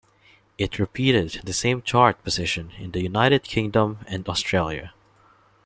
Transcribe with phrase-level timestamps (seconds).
[0.57, 4.95] It repeated the same chart position in the United Kingdom and Australia.